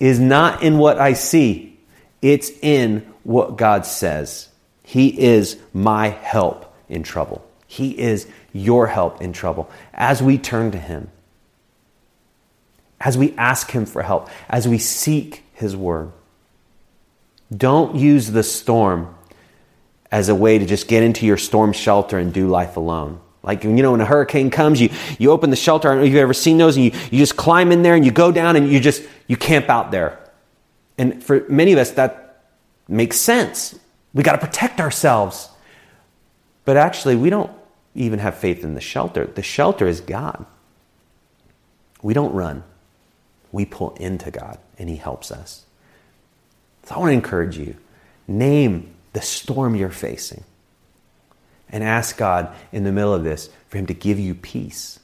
[0.00, 1.78] is not in what I see,
[2.22, 4.48] it's in what God says.
[4.82, 7.44] He is my help in trouble.
[7.66, 9.70] He is your help in trouble.
[9.92, 11.10] As we turn to Him,
[13.00, 16.12] as we ask Him for help, as we seek His word,
[17.54, 19.14] don't use the storm
[20.10, 23.20] as a way to just get into your storm shelter and do life alone.
[23.42, 25.88] Like, you know, when a hurricane comes, you, you open the shelter.
[25.88, 27.94] I don't know if you've ever seen those, and you, you just climb in there
[27.94, 30.18] and you go down and you just, you camp out there.
[30.98, 32.44] And for many of us, that
[32.88, 33.78] makes sense.
[34.12, 35.48] We got to protect ourselves.
[36.64, 37.50] But actually, we don't
[37.94, 39.26] even have faith in the shelter.
[39.26, 40.44] The shelter is God.
[42.02, 42.62] We don't run,
[43.50, 45.64] we pull into God, and He helps us.
[46.84, 47.76] So I want to encourage you
[48.26, 50.44] name the storm you're facing
[51.70, 55.00] and ask God in the middle of this for Him to give you peace.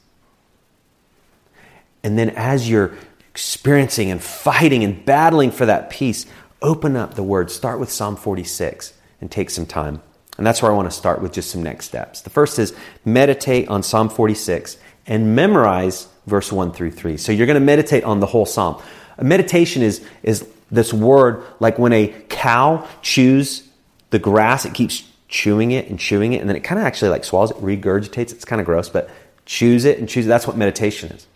[2.01, 2.93] And then as you're
[3.29, 6.25] experiencing and fighting and battling for that peace,
[6.61, 7.51] open up the Word.
[7.51, 10.01] Start with Psalm 46 and take some time.
[10.37, 12.21] And that's where I want to start with just some next steps.
[12.21, 17.17] The first is meditate on Psalm 46 and memorize verse 1 through 3.
[17.17, 18.81] So you're going to meditate on the whole psalm.
[19.21, 23.65] Meditation is, is this word like when a cow chews
[24.09, 27.09] the grass, it keeps chewing it and chewing it, and then it kind of actually
[27.09, 28.31] like swallows it, regurgitates.
[28.31, 29.09] It's kind of gross, but
[29.45, 30.29] chews it and chews it.
[30.29, 31.27] That's what meditation is.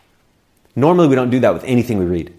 [0.75, 2.33] Normally, we don't do that with anything we read.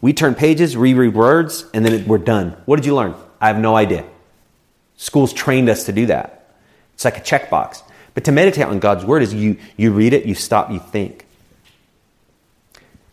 [0.00, 2.56] We turn pages, reread words, and then we're done.
[2.66, 3.14] What did you learn?
[3.40, 4.04] I have no idea.
[4.96, 6.50] Schools trained us to do that.
[6.94, 7.82] It's like a checkbox.
[8.14, 11.24] But to meditate on God's word is you, you read it, you stop, you think.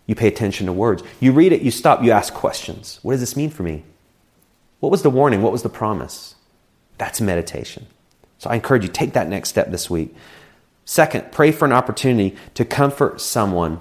[0.07, 1.03] You pay attention to words.
[1.19, 2.99] You read it, you stop, you ask questions.
[3.01, 3.83] What does this mean for me?
[4.79, 5.41] What was the warning?
[5.41, 6.34] What was the promise?
[6.97, 7.87] That's meditation.
[8.37, 10.15] So I encourage you, take that next step this week.
[10.85, 13.79] Second, pray for an opportunity to comfort someone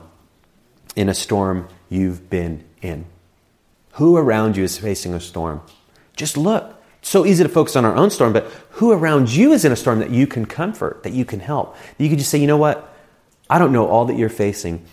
[0.96, 3.04] in a storm you've been in.
[3.92, 5.60] Who around you is facing a storm?
[6.16, 6.82] Just look.
[7.00, 9.72] It's so easy to focus on our own storm, but who around you is in
[9.72, 11.76] a storm that you can comfort, that you can help?
[11.98, 12.96] You can just say, you know what?
[13.50, 14.84] I don't know all that you're facing,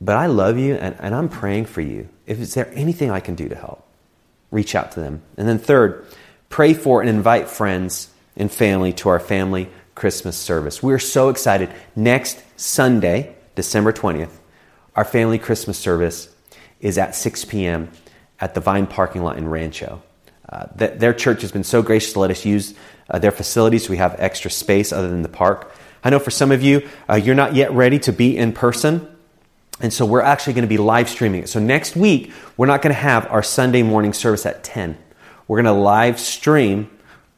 [0.00, 2.08] but I love you and, and I'm praying for you.
[2.26, 3.86] If is there anything I can do to help?
[4.50, 5.22] Reach out to them.
[5.38, 6.06] And then third,
[6.48, 10.82] pray for and invite friends and family to our family Christmas service.
[10.82, 11.70] We're so excited.
[11.96, 14.30] Next Sunday, December 20th,
[14.94, 16.28] our family Christmas service
[16.80, 17.90] is at 6 p.m.
[18.40, 20.02] at the Vine parking lot in Rancho.
[20.48, 22.74] Uh, th- their church has been so gracious to let us use
[23.10, 23.88] uh, their facilities.
[23.88, 25.74] We have extra space other than the park.
[26.02, 29.06] I know for some of you, uh, you're not yet ready to be in person.
[29.80, 31.48] And so we're actually going to be live streaming it.
[31.48, 34.96] So next week, we're not going to have our Sunday morning service at 10.
[35.48, 36.90] We're going to live stream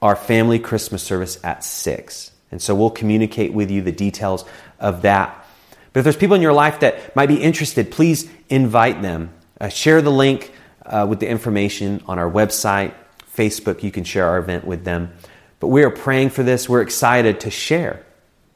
[0.03, 2.33] our family Christmas service at 6.
[2.51, 4.45] And so we'll communicate with you the details
[4.79, 5.47] of that.
[5.93, 9.33] But if there's people in your life that might be interested, please invite them.
[9.61, 10.53] Uh, share the link
[10.85, 12.95] uh, with the information on our website,
[13.37, 13.83] Facebook.
[13.83, 15.13] You can share our event with them.
[15.61, 16.69] But we are praying for this.
[16.69, 18.05] We're excited to share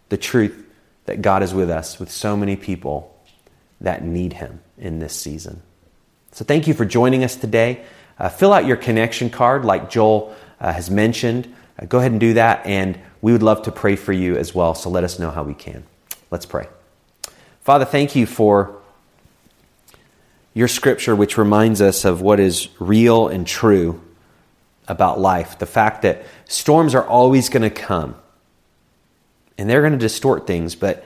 [0.08, 0.64] the truth
[1.04, 3.14] that God is with us with so many people
[3.80, 5.62] that need Him in this season.
[6.32, 7.84] So thank you for joining us today.
[8.18, 11.52] Uh, fill out your connection card like Joel uh, has mentioned.
[11.78, 14.54] Uh, go ahead and do that, and we would love to pray for you as
[14.54, 14.74] well.
[14.74, 15.84] So let us know how we can.
[16.30, 16.68] Let's pray.
[17.60, 18.76] Father, thank you for
[20.52, 24.00] your scripture, which reminds us of what is real and true
[24.86, 25.58] about life.
[25.58, 28.16] The fact that storms are always going to come
[29.56, 31.04] and they're going to distort things, but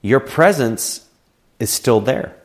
[0.00, 1.06] your presence
[1.58, 2.36] is still there.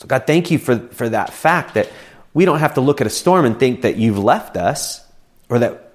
[0.00, 1.90] So, God, thank you for, for that fact that
[2.32, 5.06] we don't have to look at a storm and think that you've left us
[5.50, 5.92] or that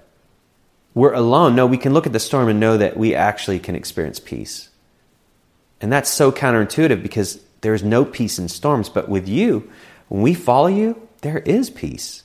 [0.94, 1.56] we're alone.
[1.56, 4.68] No, we can look at the storm and know that we actually can experience peace.
[5.80, 8.88] And that's so counterintuitive because there's no peace in storms.
[8.88, 9.68] But with you,
[10.06, 12.22] when we follow you, there is peace.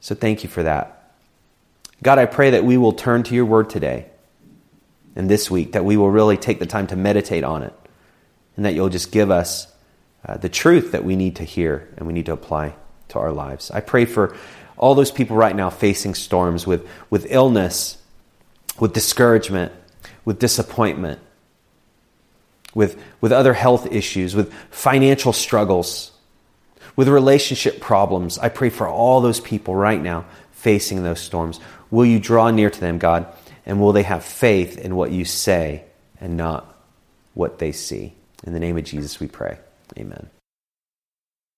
[0.00, 1.14] So thank you for that.
[2.02, 4.10] God, I pray that we will turn to your word today
[5.16, 7.72] and this week, that we will really take the time to meditate on it,
[8.56, 9.71] and that you'll just give us
[10.24, 12.74] uh, the truth that we need to hear and we need to apply
[13.08, 13.70] to our lives.
[13.70, 14.36] I pray for
[14.76, 17.98] all those people right now facing storms with, with illness,
[18.78, 19.72] with discouragement,
[20.24, 21.20] with disappointment,
[22.74, 26.12] with, with other health issues, with financial struggles,
[26.96, 28.38] with relationship problems.
[28.38, 31.60] I pray for all those people right now facing those storms.
[31.90, 33.26] Will you draw near to them, God?
[33.66, 35.84] And will they have faith in what you say
[36.20, 36.76] and not
[37.34, 38.14] what they see?
[38.44, 39.58] In the name of Jesus, we pray.
[39.98, 40.41] Amen.